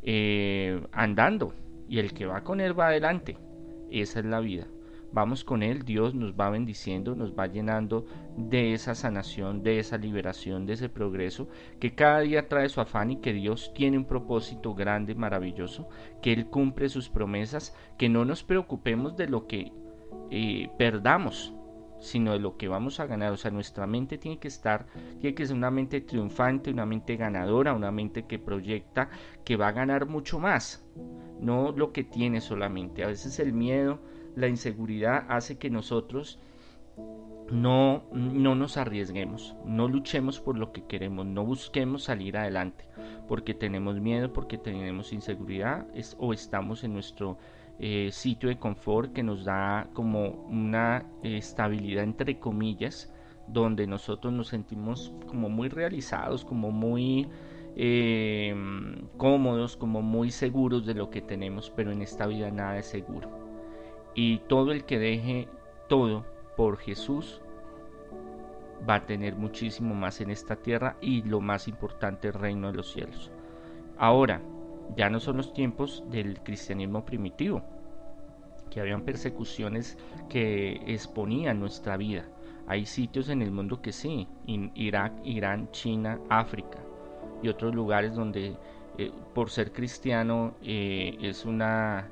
eh, 0.04 0.82
andando. 0.92 1.54
Y 1.90 2.00
el 2.00 2.14
que 2.14 2.26
va 2.26 2.44
con 2.44 2.62
él 2.62 2.80
va 2.80 2.88
adelante. 2.88 3.38
Esa 3.90 4.20
es 4.20 4.26
la 4.26 4.40
vida 4.40 4.68
vamos 5.12 5.44
con 5.44 5.64
Él, 5.64 5.84
Dios 5.84 6.16
nos 6.16 6.34
va 6.34 6.50
bendiciendo, 6.50 7.16
nos 7.16 7.38
va 7.38 7.48
llenando 7.48 8.06
de 8.38 8.74
esa 8.74 8.96
sanación, 8.96 9.64
de 9.64 9.80
esa 9.80 9.98
liberación, 9.98 10.66
de 10.66 10.74
ese 10.74 10.90
progreso, 10.90 11.50
que 11.80 11.96
cada 11.96 12.22
día 12.22 12.48
trae 12.48 12.70
su 12.70 12.82
afán 12.82 13.12
y 13.12 13.18
que 13.18 13.34
Dios 13.34 13.72
tiene 13.74 13.98
un 13.98 14.06
propósito 14.06 14.74
grande, 14.74 15.16
maravilloso, 15.16 15.90
que 16.22 16.34
Él 16.34 16.48
cumple 16.48 16.90
sus 16.90 17.10
promesas, 17.10 17.76
que 17.98 18.10
no 18.10 18.26
nos 18.26 18.44
preocupemos 18.44 19.16
de 19.18 19.28
lo 19.28 19.48
que 19.48 19.72
eh, 20.30 20.70
perdamos, 20.78 21.54
sino 22.00 22.34
de 22.34 22.40
lo 22.40 22.58
que 22.58 22.68
vamos 22.68 23.00
a 23.00 23.06
ganar. 23.06 23.32
O 23.32 23.38
sea, 23.38 23.52
nuestra 23.52 23.86
mente 23.88 24.18
tiene 24.18 24.40
que 24.40 24.48
estar, 24.48 24.88
tiene 25.20 25.36
que 25.36 25.46
ser 25.46 25.56
una 25.56 25.72
mente 25.72 26.02
triunfante, 26.02 26.72
una 26.72 26.86
mente 26.86 27.16
ganadora, 27.16 27.74
una 27.74 27.92
mente 27.92 28.26
que 28.26 28.40
proyecta 28.40 29.10
que 29.46 29.56
va 29.56 29.68
a 29.68 29.72
ganar 29.72 30.08
mucho 30.08 30.40
más, 30.40 30.86
no 31.40 31.72
lo 31.72 31.92
que 31.92 32.04
tiene 32.04 32.42
solamente. 32.42 33.04
A 33.04 33.08
veces 33.08 33.40
el 33.40 33.54
miedo 33.54 34.00
la 34.36 34.48
inseguridad 34.48 35.26
hace 35.30 35.58
que 35.58 35.70
nosotros 35.70 36.40
no, 37.52 38.04
no 38.14 38.56
nos 38.56 38.78
arriesguemos, 38.78 39.56
no 39.66 39.88
luchemos 39.88 40.40
por 40.40 40.58
lo 40.58 40.72
que 40.72 40.86
queremos, 40.86 41.26
no 41.26 41.44
busquemos 41.44 42.04
salir 42.04 42.38
adelante, 42.38 42.86
porque 43.28 43.54
tenemos 43.54 44.00
miedo, 44.00 44.32
porque 44.32 44.58
tenemos 44.58 45.12
inseguridad 45.12 45.86
o 46.18 46.34
estamos 46.34 46.84
en 46.84 46.94
nuestro 46.94 47.38
eh, 47.80 48.10
sitio 48.12 48.50
de 48.50 48.58
confort 48.58 49.12
que 49.12 49.24
nos 49.24 49.44
da 49.44 49.90
como 49.94 50.30
una 50.50 51.06
estabilidad 51.24 52.04
entre 52.04 52.40
comillas, 52.40 53.12
donde 53.48 53.86
nosotros 53.86 54.32
nos 54.34 54.48
sentimos 54.48 55.14
como 55.28 55.50
muy 55.50 55.68
realizados, 55.68 56.46
como 56.46 56.72
muy 56.72 57.28
eh, 57.76 58.56
cómodos, 59.18 59.76
como 59.76 60.02
muy 60.02 60.32
seguros 60.32 60.86
de 60.86 60.94
lo 60.94 61.10
que 61.10 61.22
tenemos, 61.22 61.70
pero 61.70 61.92
en 61.92 62.02
esta 62.02 62.28
vida 62.28 62.50
nada 62.50 62.78
es 62.78 62.86
seguro 62.86 63.41
y 64.14 64.40
todo 64.40 64.72
el 64.72 64.86
que 64.86 65.00
deje 65.00 65.48
todo 65.88 66.26
por 66.56 66.78
Jesús 66.78 67.42
va 68.88 68.96
a 68.96 69.06
tener 69.06 69.36
muchísimo 69.36 69.94
más 69.94 70.22
en 70.22 70.32
esta 70.32 70.56
tierra 70.56 70.98
y 71.02 71.22
lo 71.24 71.40
más 71.40 71.68
importante 71.68 72.28
el 72.28 72.34
reino 72.34 72.72
de 72.72 72.78
los 72.78 72.92
cielos. 72.92 73.32
Ahora, 73.98 74.42
ya 74.96 75.10
no 75.10 75.20
son 75.20 75.38
los 75.38 75.54
tiempos 75.54 76.04
del 76.10 76.42
cristianismo 76.42 77.06
primitivo, 77.06 77.64
que 78.70 78.82
habían 78.82 79.04
persecuciones 79.04 79.98
que 80.30 80.82
exponían 80.88 81.60
nuestra 81.60 81.98
vida. 81.98 82.26
Hay 82.68 82.86
sitios 82.86 83.30
en 83.30 83.42
el 83.42 83.52
mundo 83.52 83.82
que 83.82 83.92
sí, 83.92 84.28
en 84.48 84.72
Irak, 84.76 85.14
Irán, 85.24 85.70
China, 85.72 86.20
África 86.30 86.80
y 87.44 87.50
otros 87.50 87.74
lugares 87.76 88.16
donde 88.16 88.56
eh, 88.98 89.12
por 89.34 89.50
ser 89.50 89.72
cristiano 89.72 90.56
eh, 90.64 91.18
es 91.22 91.46
una 91.46 92.10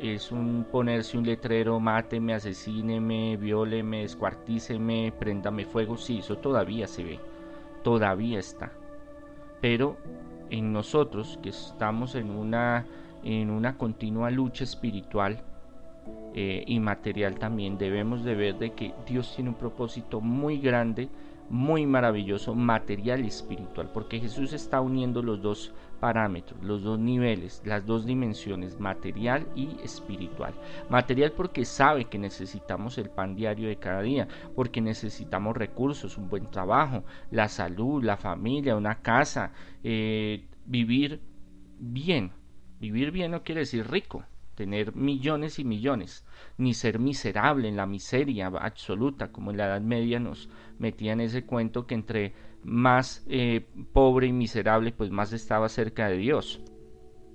es 0.00 0.32
un 0.32 0.66
ponerse 0.70 1.18
un 1.18 1.26
letrero, 1.26 1.78
máteme, 1.78 2.34
asesíneme, 2.34 3.36
vióleme, 3.36 4.02
descuartíceme, 4.02 5.12
préndame 5.18 5.64
fuego, 5.64 5.96
sí, 5.96 6.18
eso 6.18 6.38
todavía 6.38 6.86
se 6.86 7.04
ve, 7.04 7.20
todavía 7.82 8.38
está. 8.38 8.72
Pero 9.60 9.96
en 10.48 10.72
nosotros 10.72 11.38
que 11.42 11.50
estamos 11.50 12.14
en 12.14 12.30
una, 12.30 12.86
en 13.22 13.50
una 13.50 13.76
continua 13.76 14.30
lucha 14.30 14.64
espiritual 14.64 15.42
eh, 16.34 16.64
y 16.66 16.80
material 16.80 17.38
también, 17.38 17.76
debemos 17.76 18.24
de 18.24 18.34
ver 18.34 18.58
de 18.58 18.72
que 18.72 18.94
Dios 19.06 19.34
tiene 19.34 19.50
un 19.50 19.56
propósito 19.56 20.20
muy 20.20 20.58
grande 20.58 21.08
muy 21.50 21.84
maravilloso 21.84 22.54
material 22.54 23.24
y 23.24 23.28
espiritual, 23.28 23.90
porque 23.92 24.20
Jesús 24.20 24.52
está 24.52 24.80
uniendo 24.80 25.20
los 25.20 25.42
dos 25.42 25.74
parámetros, 26.00 26.62
los 26.62 26.82
dos 26.82 26.98
niveles, 26.98 27.62
las 27.64 27.86
dos 27.86 28.06
dimensiones, 28.06 28.80
material 28.80 29.46
y 29.54 29.76
espiritual. 29.84 30.54
Material 30.88 31.32
porque 31.32 31.64
sabe 31.64 32.06
que 32.06 32.18
necesitamos 32.18 32.98
el 32.98 33.10
pan 33.10 33.36
diario 33.36 33.68
de 33.68 33.76
cada 33.76 34.02
día, 34.02 34.26
porque 34.56 34.80
necesitamos 34.80 35.56
recursos, 35.56 36.16
un 36.18 36.28
buen 36.28 36.50
trabajo, 36.50 37.04
la 37.30 37.48
salud, 37.48 38.02
la 38.02 38.16
familia, 38.16 38.76
una 38.76 39.02
casa, 39.02 39.52
eh, 39.84 40.46
vivir 40.64 41.20
bien. 41.78 42.32
Vivir 42.80 43.10
bien 43.10 43.30
no 43.32 43.42
quiere 43.42 43.60
decir 43.60 43.90
rico, 43.90 44.24
tener 44.60 44.94
millones 44.94 45.58
y 45.58 45.64
millones, 45.64 46.22
ni 46.58 46.74
ser 46.74 46.98
miserable 46.98 47.66
en 47.66 47.78
la 47.78 47.86
miseria 47.86 48.48
absoluta, 48.48 49.32
como 49.32 49.50
en 49.50 49.56
la 49.56 49.68
Edad 49.68 49.80
Media 49.80 50.20
nos 50.20 50.50
metían 50.78 51.22
ese 51.22 51.46
cuento 51.46 51.86
que 51.86 51.94
entre 51.94 52.34
más 52.62 53.24
eh, 53.26 53.66
pobre 53.94 54.26
y 54.26 54.32
miserable, 54.34 54.92
pues 54.92 55.10
más 55.10 55.32
estaba 55.32 55.70
cerca 55.70 56.10
de 56.10 56.18
Dios, 56.18 56.60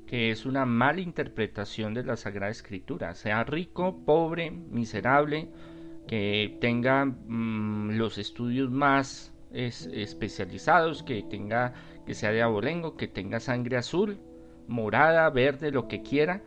que 0.05 0.29
es 0.29 0.45
una 0.45 0.67
mala 0.67 1.01
interpretación 1.01 1.95
de 1.95 2.03
la 2.03 2.15
Sagrada 2.15 2.51
Escritura, 2.51 3.15
sea 3.15 3.43
rico, 3.43 4.05
pobre, 4.05 4.51
miserable, 4.51 5.49
que 6.07 6.59
tenga 6.61 7.05
mm, 7.05 7.97
los 7.97 8.19
estudios 8.19 8.69
más 8.69 9.33
especializados, 9.51 11.01
que 11.01 11.23
tenga 11.23 11.73
que 12.05 12.13
sea 12.13 12.31
de 12.31 12.43
abolengo, 12.43 12.97
que 12.97 13.07
tenga 13.07 13.39
sangre 13.39 13.77
azul, 13.77 14.19
morada, 14.67 15.27
verde, 15.31 15.71
lo 15.71 15.87
que 15.87 16.03
quiera, 16.03 16.43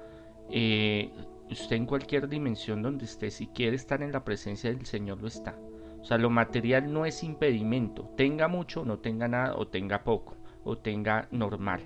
eh, 0.50 1.10
usted 1.50 1.76
en 1.76 1.86
cualquier 1.86 2.28
dimensión 2.28 2.82
donde 2.82 3.04
esté, 3.04 3.30
si 3.30 3.46
quiere 3.48 3.76
estar 3.76 4.02
en 4.02 4.12
la 4.12 4.24
presencia 4.24 4.70
del 4.70 4.86
Señor, 4.86 5.20
lo 5.20 5.28
está. 5.28 5.58
O 6.00 6.04
sea, 6.04 6.18
lo 6.18 6.30
material 6.30 6.92
no 6.92 7.04
es 7.04 7.22
impedimento. 7.22 8.10
Tenga 8.16 8.48
mucho, 8.48 8.84
no 8.84 8.98
tenga 8.98 9.28
nada, 9.28 9.54
o 9.56 9.66
tenga 9.66 10.04
poco, 10.04 10.36
o 10.64 10.78
tenga 10.78 11.28
normal. 11.30 11.82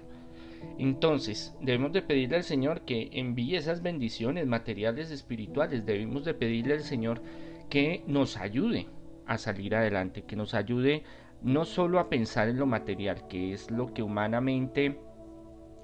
Entonces, 0.78 1.56
debemos 1.60 1.92
de 1.92 2.02
pedirle 2.02 2.36
al 2.36 2.44
Señor 2.44 2.82
que 2.82 3.10
envíe 3.12 3.56
esas 3.56 3.82
bendiciones 3.82 4.46
materiales, 4.46 5.10
espirituales. 5.10 5.86
Debemos 5.86 6.24
de 6.24 6.34
pedirle 6.34 6.74
al 6.74 6.82
Señor 6.82 7.22
que 7.68 8.04
nos 8.06 8.36
ayude 8.36 8.86
a 9.26 9.38
salir 9.38 9.74
adelante, 9.74 10.22
que 10.22 10.36
nos 10.36 10.54
ayude 10.54 11.04
no 11.42 11.64
solo 11.64 11.98
a 11.98 12.08
pensar 12.08 12.48
en 12.48 12.58
lo 12.58 12.66
material, 12.66 13.26
que 13.28 13.52
es 13.52 13.70
lo 13.70 13.92
que 13.92 14.02
humanamente 14.02 15.00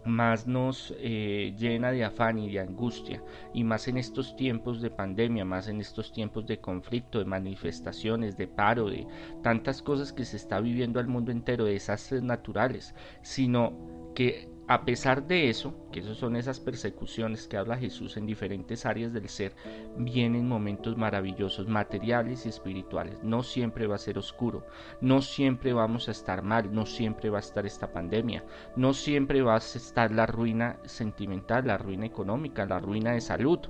más 0.09 0.47
nos 0.47 0.95
eh, 0.99 1.55
llena 1.57 1.93
de 1.93 2.05
afán 2.05 2.39
y 2.39 2.51
de 2.51 2.61
angustia, 2.61 3.23
y 3.55 3.65
más 3.65 3.89
en 3.89 3.99
estos 3.99 4.35
tiempos 4.37 4.81
de 4.81 4.91
pandemia, 4.91 5.45
más 5.45 5.69
en 5.69 5.81
estos 5.81 6.13
tiempos 6.13 6.47
de 6.47 6.59
conflicto, 6.59 7.19
de 7.19 7.25
manifestaciones, 7.25 8.37
de 8.37 8.49
paro, 8.49 8.89
de 8.89 9.07
tantas 9.43 9.83
cosas 9.83 10.13
que 10.13 10.25
se 10.25 10.37
está 10.37 10.61
viviendo 10.61 10.99
al 10.99 11.07
mundo 11.07 11.31
entero, 11.31 11.65
de 11.65 11.73
desastres 11.73 12.23
naturales, 12.23 12.95
sino 13.23 14.13
que 14.15 14.49
a 14.69 14.85
pesar 14.85 15.27
de 15.27 15.49
eso, 15.49 15.73
que 15.91 16.01
esos 16.01 16.19
son 16.19 16.37
esas 16.37 16.61
persecuciones 16.61 17.49
que 17.49 17.57
habla 17.57 17.79
Jesús 17.79 18.19
en 18.19 18.27
diferentes 18.27 18.85
áreas 18.85 19.15
del 19.15 19.31
ser, 19.31 19.55
vienen 19.97 20.47
momentos 20.47 20.95
maravillosos, 20.95 21.67
materiales 21.67 22.45
y 22.45 22.51
espirituales. 22.51 23.23
No 23.23 23.43
siempre 23.43 23.87
va 23.87 23.95
a 23.95 23.99
ser 23.99 24.19
oscuro, 24.19 24.67
no 25.01 25.23
siempre 25.23 25.73
vamos 25.73 26.09
a 26.09 26.11
estar 26.11 26.43
mal, 26.43 26.71
no 26.71 26.85
siempre 26.85 27.31
va 27.31 27.39
a 27.39 27.41
estar 27.41 27.65
esta 27.65 27.91
pandemia, 27.91 28.45
no 28.77 28.93
siempre 28.93 29.41
va 29.41 29.55
a 29.55 29.57
estar 29.57 30.11
la 30.13 30.27
ruina 30.27 30.79
sentimental, 30.85 31.67
la 31.67 31.79
ruina 31.79 32.05
económica, 32.05 32.67
la 32.67 32.79
ruina 32.79 33.13
de 33.13 33.23
salud. 33.23 33.61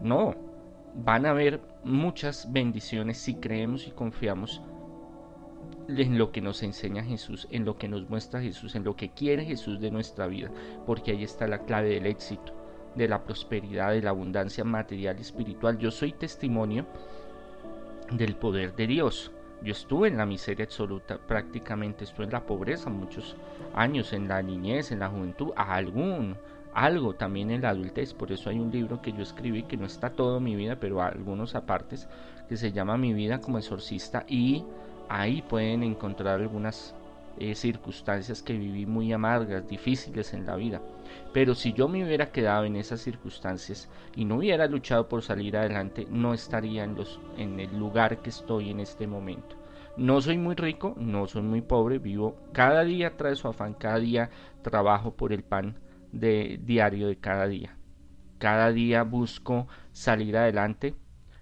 No, 0.00 0.36
van 0.94 1.26
a 1.26 1.30
haber 1.30 1.60
muchas 1.82 2.52
bendiciones 2.52 3.18
si 3.18 3.34
creemos 3.34 3.88
y 3.88 3.90
confiamos 3.90 4.62
en 5.88 6.18
lo 6.18 6.32
que 6.32 6.40
nos 6.40 6.62
enseña 6.62 7.02
Jesús, 7.02 7.48
en 7.50 7.64
lo 7.64 7.78
que 7.78 7.88
nos 7.88 8.08
muestra 8.08 8.42
Jesús, 8.42 8.74
en 8.74 8.84
lo 8.84 8.94
que 8.94 9.10
quiere 9.10 9.44
Jesús 9.44 9.80
de 9.80 9.90
nuestra 9.90 10.26
vida, 10.26 10.50
porque 10.86 11.12
ahí 11.12 11.24
está 11.24 11.46
la 11.46 11.60
clave 11.60 11.88
del 11.88 12.06
éxito, 12.06 12.52
de 12.94 13.08
la 13.08 13.24
prosperidad, 13.24 13.92
de 13.92 14.02
la 14.02 14.10
abundancia 14.10 14.64
material 14.64 15.16
y 15.18 15.22
espiritual. 15.22 15.78
Yo 15.78 15.90
soy 15.90 16.12
testimonio 16.12 16.86
del 18.12 18.36
poder 18.36 18.74
de 18.74 18.86
Dios. 18.86 19.32
Yo 19.62 19.72
estuve 19.72 20.08
en 20.08 20.18
la 20.18 20.26
miseria 20.26 20.64
absoluta, 20.64 21.18
prácticamente 21.18 22.04
estuve 22.04 22.26
en 22.26 22.32
la 22.32 22.46
pobreza 22.46 22.90
muchos 22.90 23.34
años, 23.74 24.12
en 24.12 24.28
la 24.28 24.40
niñez, 24.42 24.92
en 24.92 25.00
la 25.00 25.08
juventud, 25.08 25.50
algún, 25.56 26.36
algo 26.74 27.14
también 27.14 27.50
en 27.50 27.62
la 27.62 27.70
adultez. 27.70 28.14
Por 28.14 28.30
eso 28.30 28.50
hay 28.50 28.60
un 28.60 28.70
libro 28.70 29.02
que 29.02 29.12
yo 29.12 29.22
escribí 29.22 29.64
que 29.64 29.76
no 29.76 29.86
está 29.86 30.10
todo 30.10 30.38
mi 30.38 30.54
vida, 30.54 30.76
pero 30.78 31.02
algunos 31.02 31.56
apartes, 31.56 32.08
que 32.48 32.56
se 32.56 32.72
llama 32.72 32.96
Mi 32.96 33.12
vida 33.12 33.40
como 33.40 33.58
exorcista 33.58 34.24
y 34.28 34.64
ahí 35.08 35.42
pueden 35.42 35.82
encontrar 35.82 36.40
algunas 36.40 36.94
eh, 37.40 37.54
circunstancias 37.54 38.42
que 38.42 38.52
viví 38.52 38.84
muy 38.84 39.12
amargas, 39.12 39.68
difíciles 39.68 40.34
en 40.34 40.44
la 40.44 40.56
vida. 40.56 40.82
Pero 41.32 41.54
si 41.54 41.72
yo 41.72 41.86
me 41.86 42.04
hubiera 42.04 42.32
quedado 42.32 42.64
en 42.64 42.74
esas 42.74 43.00
circunstancias 43.00 43.88
y 44.16 44.24
no 44.24 44.38
hubiera 44.38 44.66
luchado 44.66 45.08
por 45.08 45.22
salir 45.22 45.56
adelante, 45.56 46.06
no 46.10 46.34
estaría 46.34 46.82
en, 46.82 46.96
los, 46.96 47.20
en 47.36 47.60
el 47.60 47.78
lugar 47.78 48.22
que 48.22 48.30
estoy 48.30 48.70
en 48.70 48.80
este 48.80 49.06
momento. 49.06 49.56
No 49.96 50.20
soy 50.20 50.36
muy 50.36 50.56
rico, 50.56 50.94
no 50.98 51.28
soy 51.28 51.42
muy 51.42 51.60
pobre, 51.60 51.98
vivo 51.98 52.36
cada 52.52 52.82
día 52.82 53.16
trae 53.16 53.36
su 53.36 53.46
afán, 53.46 53.74
cada 53.74 53.98
día 53.98 54.30
trabajo 54.62 55.14
por 55.14 55.32
el 55.32 55.44
pan 55.44 55.78
de 56.10 56.58
diario 56.62 57.06
de 57.06 57.18
cada 57.18 57.46
día. 57.46 57.76
Cada 58.38 58.72
día 58.72 59.04
busco 59.04 59.68
salir 59.92 60.36
adelante, 60.36 60.94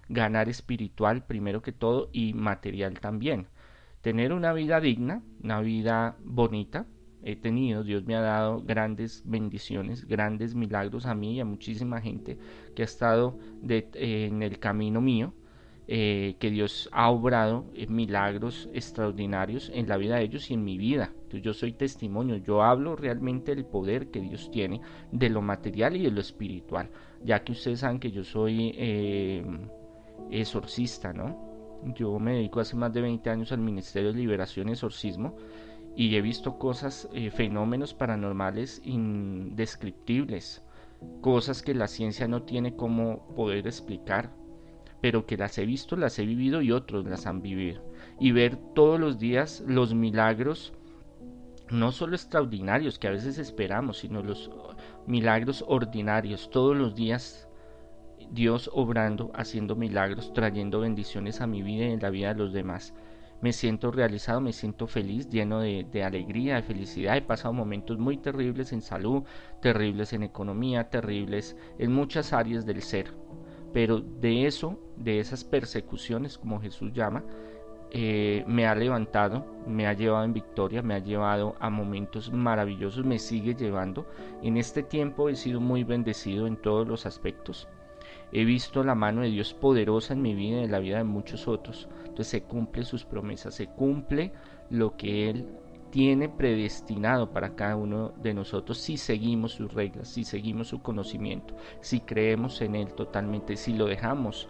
ganar 0.09 0.47
espiritual 0.47 1.23
primero 1.23 1.61
que 1.63 1.71
todo 1.71 2.09
y 2.13 2.33
material 2.33 2.99
también 2.99 3.47
tener 4.01 4.33
una 4.33 4.53
vida 4.53 4.79
digna, 4.79 5.21
una 5.43 5.61
vida 5.61 6.17
bonita. 6.23 6.85
He 7.23 7.35
tenido, 7.35 7.83
Dios 7.83 8.05
me 8.05 8.15
ha 8.15 8.21
dado 8.21 8.61
grandes 8.61 9.23
bendiciones, 9.25 10.05
grandes 10.05 10.55
milagros 10.55 11.05
a 11.05 11.15
mí 11.15 11.35
y 11.35 11.39
a 11.39 11.45
muchísima 11.45 11.99
gente 11.99 12.37
que 12.75 12.83
ha 12.83 12.85
estado 12.85 13.37
en 13.67 14.43
el 14.43 14.59
camino 14.59 15.01
mío, 15.01 15.33
eh, 15.89 16.35
que 16.39 16.51
Dios 16.51 16.89
ha 16.91 17.09
obrado 17.09 17.65
milagros 17.87 18.69
extraordinarios 18.73 19.71
en 19.73 19.87
la 19.87 19.97
vida 19.97 20.17
de 20.17 20.23
ellos 20.23 20.51
y 20.51 20.53
en 20.53 20.63
mi 20.63 20.77
vida. 20.77 21.11
Entonces 21.13 21.41
yo 21.41 21.53
soy 21.53 21.73
testimonio, 21.73 22.37
yo 22.37 22.61
hablo 22.61 22.95
realmente 22.95 23.55
del 23.55 23.65
poder 23.65 24.11
que 24.11 24.21
Dios 24.21 24.51
tiene, 24.51 24.81
de 25.11 25.29
lo 25.29 25.41
material 25.41 25.95
y 25.95 26.03
de 26.03 26.11
lo 26.11 26.21
espiritual, 26.21 26.89
ya 27.23 27.43
que 27.43 27.53
ustedes 27.53 27.79
saben 27.79 27.99
que 27.99 28.11
yo 28.11 28.23
soy 28.23 28.73
eh, 28.77 29.45
exorcista, 30.29 31.13
¿no? 31.13 31.46
Yo 31.95 32.19
me 32.19 32.33
dedico 32.33 32.59
hace 32.59 32.75
más 32.75 32.93
de 32.93 33.01
20 33.01 33.29
años 33.29 33.51
al 33.51 33.59
Ministerio 33.59 34.11
de 34.11 34.19
Liberación 34.19 34.69
y 34.69 34.73
Exorcismo 34.73 35.35
y 35.95 36.15
he 36.15 36.21
visto 36.21 36.59
cosas, 36.59 37.09
eh, 37.13 37.31
fenómenos 37.31 37.93
paranormales 37.93 38.81
indescriptibles, 38.83 40.63
cosas 41.21 41.63
que 41.63 41.73
la 41.73 41.87
ciencia 41.87 42.27
no 42.27 42.43
tiene 42.43 42.75
como 42.75 43.27
poder 43.35 43.65
explicar, 43.65 44.31
pero 45.01 45.25
que 45.25 45.37
las 45.37 45.57
he 45.57 45.65
visto, 45.65 45.95
las 45.95 46.19
he 46.19 46.25
vivido 46.25 46.61
y 46.61 46.71
otros 46.71 47.05
las 47.05 47.25
han 47.25 47.41
vivido. 47.41 47.83
Y 48.19 48.31
ver 48.31 48.57
todos 48.75 48.99
los 48.99 49.17
días 49.17 49.63
los 49.65 49.93
milagros, 49.93 50.73
no 51.71 51.91
solo 51.91 52.15
extraordinarios 52.15 52.99
que 52.99 53.07
a 53.07 53.11
veces 53.11 53.39
esperamos, 53.39 53.97
sino 53.97 54.21
los 54.21 54.51
milagros 55.07 55.65
ordinarios, 55.67 56.49
todos 56.51 56.75
los 56.75 56.95
días 56.95 57.46
Dios 58.31 58.69
obrando, 58.73 59.31
haciendo 59.33 59.75
milagros, 59.75 60.33
trayendo 60.33 60.81
bendiciones 60.81 61.41
a 61.41 61.47
mi 61.47 61.61
vida 61.61 61.85
y 61.85 61.91
en 61.91 62.01
la 62.01 62.09
vida 62.09 62.33
de 62.33 62.39
los 62.39 62.53
demás. 62.53 62.93
Me 63.39 63.53
siento 63.53 63.91
realizado, 63.91 64.41
me 64.41 64.51
siento 64.51 64.87
feliz, 64.87 65.29
lleno 65.29 65.59
de, 65.59 66.03
alegría, 66.03 66.55
de 66.55 66.63
felicidad. 66.63 67.17
He 67.17 67.21
pasado 67.21 67.53
momentos 67.53 67.99
muy 67.99 68.17
terribles 68.17 68.73
en 68.73 68.81
salud, 68.81 69.23
terribles 69.61 70.13
en 70.13 70.23
economía, 70.23 70.89
terribles 70.89 71.55
en 71.77 71.91
muchas 71.93 72.33
áreas 72.33 72.65
del 72.65 72.81
ser. 72.81 73.13
Pero 73.73 73.99
de 73.99 74.47
eso, 74.47 74.79
de 74.95 75.19
esas 75.19 75.43
persecuciones, 75.43 76.37
como 76.37 76.59
Jesús 76.59 76.91
llama, 76.93 77.23
eh, 77.91 78.43
me 78.47 78.65
ha 78.65 78.73
levantado, 78.73 79.45
me 79.67 79.87
ha 79.87 79.93
llevado 79.93 80.25
en 80.25 80.33
victoria, 80.33 80.81
me 80.81 80.95
ha 80.95 80.99
llevado 80.99 81.55
a 81.59 81.69
momentos 81.69 82.31
maravillosos, 82.33 83.05
me 83.05 83.19
sigue 83.19 83.53
llevando. 83.53 84.07
En 84.41 84.57
este 84.57 84.81
tiempo 84.81 85.29
he 85.29 85.35
sido 85.35 85.61
muy 85.61 85.83
bendecido 85.83 86.47
en 86.47 86.57
todos 86.57 86.87
los 86.87 87.05
aspectos. 87.05 87.67
He 88.31 88.43
visto 88.43 88.83
la 88.83 88.95
mano 88.95 89.21
de 89.21 89.29
Dios 89.29 89.53
poderosa 89.53 90.13
en 90.13 90.21
mi 90.21 90.35
vida 90.35 90.61
y 90.61 90.63
en 90.65 90.71
la 90.71 90.79
vida 90.79 90.97
de 90.97 91.03
muchos 91.03 91.47
otros. 91.47 91.87
Entonces 91.99 92.27
se 92.27 92.43
cumple 92.43 92.83
sus 92.83 93.05
promesas, 93.05 93.55
se 93.55 93.67
cumple 93.67 94.33
lo 94.69 94.97
que 94.97 95.29
Él 95.29 95.47
tiene 95.91 96.27
predestinado 96.27 97.31
para 97.31 97.55
cada 97.55 97.75
uno 97.75 98.13
de 98.21 98.33
nosotros 98.33 98.77
si 98.77 98.97
seguimos 98.97 99.53
sus 99.53 99.73
reglas, 99.73 100.09
si 100.09 100.23
seguimos 100.25 100.67
su 100.67 100.81
conocimiento, 100.81 101.55
si 101.79 102.01
creemos 102.01 102.61
en 102.61 102.75
Él 102.75 102.93
totalmente, 102.93 103.55
si 103.55 103.73
lo 103.73 103.85
dejamos 103.85 104.49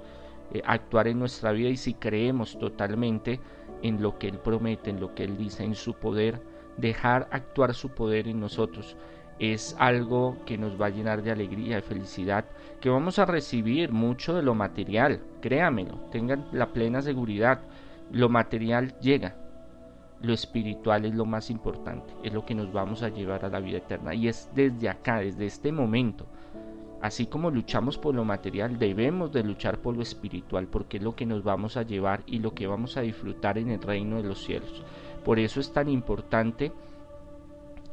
eh, 0.53 0.62
actuar 0.65 1.07
en 1.07 1.19
nuestra 1.19 1.51
vida 1.51 1.69
y 1.69 1.77
si 1.77 1.93
creemos 1.93 2.57
totalmente 2.57 3.39
en 3.84 4.01
lo 4.01 4.17
que 4.17 4.27
Él 4.27 4.39
promete, 4.39 4.89
en 4.89 5.00
lo 5.00 5.13
que 5.13 5.24
Él 5.24 5.38
dice, 5.38 5.63
en 5.63 5.75
su 5.75 5.93
poder, 5.93 6.41
dejar 6.77 7.27
actuar 7.31 7.74
su 7.74 7.89
poder 7.89 8.27
en 8.27 8.39
nosotros 8.39 8.98
es 9.39 9.75
algo 9.79 10.38
que 10.46 10.58
nos 10.58 10.79
va 10.79 10.88
a 10.88 10.91
llenar 10.91 11.22
de 11.22 11.32
alegría, 11.32 11.75
de 11.75 11.82
felicidad, 11.82 12.46
que 12.82 12.89
vamos 12.89 13.20
a 13.20 13.25
recibir 13.25 13.91
mucho 13.91 14.36
de 14.36 14.41
lo 14.41 14.56
material, 14.56 15.22
créamelo, 15.41 15.96
tengan 16.12 16.48
la 16.51 16.74
plena 16.74 17.01
seguridad, 17.01 17.62
lo 18.12 18.29
material 18.29 18.98
llega, 19.00 19.36
lo 20.22 20.34
espiritual 20.34 21.06
es 21.06 21.13
lo 21.13 21.25
más 21.25 21.50
importante, 21.50 22.13
es 22.24 22.34
lo 22.34 22.46
que 22.46 22.56
nos 22.56 22.72
vamos 22.72 23.03
a 23.03 23.10
llevar 23.10 23.46
a 23.46 23.50
la 23.50 23.60
vida 23.60 23.77
eterna. 23.77 24.13
Y 24.13 24.27
es 24.27 24.50
desde 24.56 24.89
acá, 24.89 25.20
desde 25.20 25.46
este 25.46 25.72
momento. 25.72 26.25
Así 27.00 27.27
como 27.27 27.51
luchamos 27.51 27.98
por 28.00 28.15
lo 28.15 28.25
material, 28.25 28.79
debemos 28.79 29.32
de 29.32 29.44
luchar 29.44 29.77
por 29.77 29.96
lo 29.96 30.01
espiritual, 30.01 30.67
porque 30.67 30.98
es 30.98 31.03
lo 31.03 31.15
que 31.15 31.27
nos 31.27 31.44
vamos 31.44 31.77
a 31.77 31.84
llevar 31.84 32.24
y 32.25 32.39
lo 32.39 32.56
que 32.56 32.65
vamos 32.65 32.98
a 32.98 33.01
disfrutar 33.01 33.60
en 33.60 33.70
el 33.70 33.82
reino 33.82 34.22
de 34.22 34.27
los 34.27 34.44
cielos. 34.44 34.84
Por 35.24 35.38
eso 35.38 35.60
es 35.60 35.72
tan 35.72 35.89
importante 35.89 36.72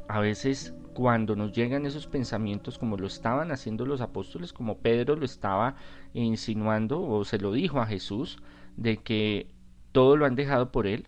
a 0.07 0.19
veces 0.19 0.73
cuando 0.95 1.35
nos 1.35 1.51
llegan 1.51 1.85
esos 1.85 2.07
pensamientos 2.07 2.79
como 2.79 2.95
lo 2.95 3.05
estaban 3.05 3.51
haciendo 3.51 3.85
los 3.85 3.99
apóstoles, 3.99 4.53
como 4.53 4.79
Pedro 4.79 5.17
lo 5.17 5.25
estaba 5.25 5.75
insinuando 6.13 7.03
o 7.03 7.25
se 7.25 7.37
lo 7.37 7.51
dijo 7.51 7.81
a 7.81 7.85
Jesús, 7.85 8.39
de 8.77 8.97
que 8.97 9.53
todo 9.91 10.15
lo 10.15 10.25
han 10.25 10.35
dejado 10.35 10.71
por 10.71 10.87
él, 10.87 11.07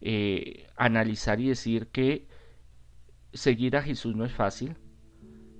eh, 0.00 0.66
analizar 0.76 1.40
y 1.40 1.48
decir 1.48 1.86
que 1.86 2.26
seguir 3.32 3.76
a 3.76 3.82
Jesús 3.82 4.16
no 4.16 4.24
es 4.24 4.32
fácil, 4.32 4.74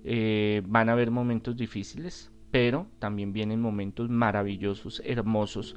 eh, 0.02 0.62
van 0.66 0.88
a 0.88 0.92
haber 0.92 1.12
momentos 1.12 1.56
difíciles, 1.56 2.32
pero 2.50 2.88
también 2.98 3.32
vienen 3.32 3.60
momentos 3.60 4.10
maravillosos, 4.10 5.00
hermosos, 5.04 5.76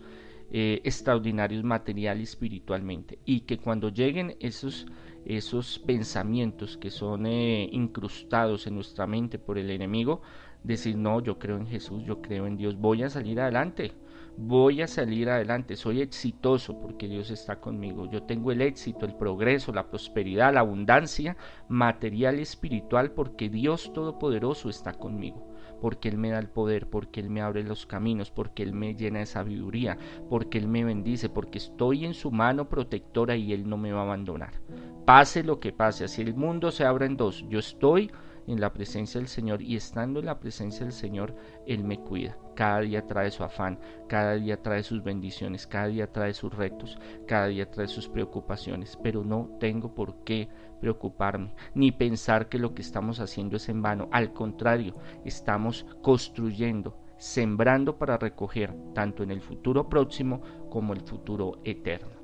eh, 0.54 0.80
extraordinarios 0.86 1.64
material 1.64 2.22
y 2.22 2.24
espiritualmente, 2.24 3.20
y 3.26 3.42
que 3.42 3.58
cuando 3.58 3.90
lleguen 3.90 4.38
esos 4.40 4.86
esos 5.26 5.80
pensamientos 5.80 6.78
que 6.78 6.90
son 6.90 7.26
incrustados 7.26 8.68
en 8.68 8.76
nuestra 8.76 9.08
mente 9.08 9.40
por 9.40 9.58
el 9.58 9.72
enemigo, 9.72 10.22
decir, 10.64 10.98
no, 10.98 11.22
yo 11.22 11.40
creo 11.40 11.58
en 11.58 11.68
Jesús, 11.68 12.04
yo 12.06 12.22
creo 12.22 12.48
en 12.48 12.58
Dios, 12.58 12.78
voy 12.78 13.04
a 13.04 13.10
salir 13.10 13.40
adelante, 13.40 13.94
voy 14.38 14.82
a 14.82 14.88
salir 14.88 15.30
adelante, 15.30 15.76
soy 15.76 16.02
exitoso 16.02 16.80
porque 16.80 17.08
Dios 17.08 17.30
está 17.32 17.60
conmigo. 17.60 18.10
Yo 18.10 18.24
tengo 18.24 18.52
el 18.52 18.62
éxito, 18.62 19.06
el 19.06 19.16
progreso, 19.16 19.72
la 19.72 19.90
prosperidad, 19.90 20.54
la 20.54 20.62
abundancia 20.62 21.38
material 21.68 22.40
y 22.40 22.44
espiritual 22.44 23.12
porque 23.12 23.50
Dios 23.50 23.92
Todopoderoso 23.94 24.70
está 24.70 24.94
conmigo. 24.94 25.53
Porque 25.84 26.08
Él 26.08 26.18
me 26.18 26.30
da 26.30 26.40
el 26.40 26.48
poder, 26.48 26.90
porque 26.90 27.20
Él 27.20 27.30
me 27.30 27.42
abre 27.42 27.62
los 27.62 27.86
caminos, 27.86 28.32
porque 28.32 28.64
Él 28.64 28.72
me 28.72 28.96
llena 28.96 29.20
de 29.20 29.26
sabiduría, 29.26 29.98
porque 30.30 30.58
Él 30.58 30.70
me 30.70 30.86
bendice, 30.86 31.28
porque 31.28 31.58
estoy 31.58 32.06
en 32.06 32.14
su 32.14 32.32
mano 32.32 32.70
protectora 32.70 33.36
y 33.36 33.52
Él 33.52 33.68
no 33.68 33.76
me 33.76 33.92
va 33.92 34.00
a 34.00 34.04
abandonar. 34.04 34.62
Pase 35.06 35.44
lo 35.44 35.60
que 35.60 35.74
pase, 35.74 36.06
así 36.06 36.22
el 36.22 36.36
mundo 36.36 36.72
se 36.72 36.86
abra 36.86 37.06
en 37.06 37.18
dos, 37.18 37.44
yo 37.50 37.60
estoy 37.60 38.10
en 38.48 38.62
la 38.62 38.72
presencia 38.72 39.20
del 39.20 39.28
Señor 39.28 39.62
y 39.62 39.76
estando 39.76 40.22
en 40.22 40.28
la 40.28 40.40
presencia 40.40 40.86
del 40.86 40.94
Señor, 40.94 41.36
Él 41.68 41.84
me 41.84 42.00
cuida. 42.00 42.38
Cada 42.56 42.80
día 42.80 43.06
trae 43.06 43.30
su 43.30 43.44
afán, 43.44 43.78
cada 44.08 44.36
día 44.36 44.62
trae 44.62 44.84
sus 44.84 45.04
bendiciones, 45.04 45.68
cada 45.68 45.88
día 45.88 46.14
trae 46.14 46.34
sus 46.34 46.56
retos, 46.56 46.98
cada 47.28 47.48
día 47.48 47.70
trae 47.70 47.90
sus 47.90 48.08
preocupaciones, 48.08 48.98
pero 49.04 49.26
no 49.26 49.50
tengo 49.60 49.94
por 49.94 50.24
qué 50.24 50.48
preocuparme 50.84 51.56
ni 51.74 51.94
pensar 51.94 52.50
que 52.50 52.60
lo 52.60 52.74
que 52.74 52.82
estamos 52.82 53.22
haciendo 53.22 53.56
es 53.56 53.70
en 53.70 53.82
vano. 53.82 54.10
Al 54.12 54.34
contrario, 54.34 54.98
estamos 55.24 55.86
construyendo, 56.02 56.98
sembrando 57.18 57.98
para 57.98 58.18
recoger 58.18 58.76
tanto 58.94 59.24
en 59.24 59.32
el 59.32 59.40
futuro 59.40 59.88
próximo 59.88 60.42
como 60.70 60.92
el 60.92 61.00
futuro 61.00 61.62
eterno. 61.64 62.23